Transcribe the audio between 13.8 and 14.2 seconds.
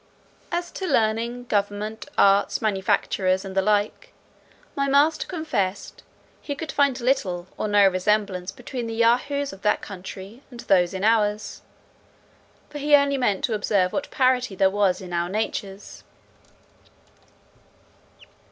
what